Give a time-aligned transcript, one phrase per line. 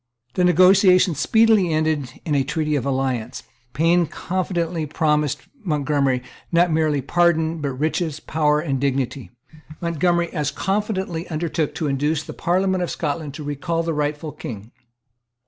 [0.33, 7.03] The negotiation speedily ended in a treaty of alliance, Payne confidently promised Montgomery, not merely
[7.03, 9.29] pardon, but riches, power and dignity.
[9.79, 14.71] Montgomery as confidently undertook to induce the Parliament of Scotland to recall the rightful King.